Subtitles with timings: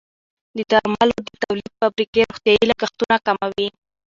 [0.57, 3.67] د درملو د تولید فابریکې روغتیايي لګښتونه کموي.